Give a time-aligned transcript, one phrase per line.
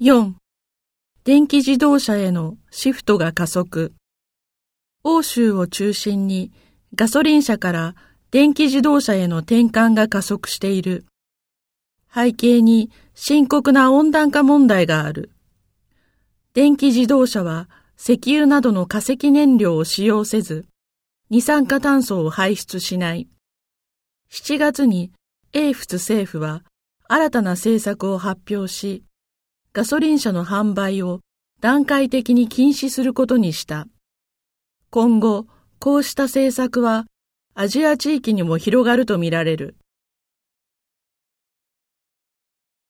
[0.00, 0.34] 4.
[1.24, 3.94] 電気自動車へのシフトが加速。
[5.02, 6.52] 欧州を中心に
[6.94, 7.96] ガソリン車から
[8.30, 11.04] 電気自動車への転換が加速している。
[12.14, 15.32] 背景に深刻な温暖化問題がある。
[16.54, 17.68] 電気自動車は
[17.98, 20.66] 石油などの化石燃料を使用せず、
[21.28, 23.26] 二酸化炭素を排出しない。
[24.30, 25.10] 7月に
[25.52, 26.62] 英仏政府は
[27.08, 29.02] 新たな政策を発表し、
[29.78, 31.20] ガソリン車の販売を
[31.60, 33.86] 段階的に禁止することにした。
[34.90, 35.46] 今後、
[35.78, 37.06] こうした政策は
[37.54, 39.76] アジア地域にも広がるとみられる。